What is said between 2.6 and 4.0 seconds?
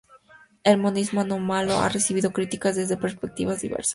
desde perspectivas diversas.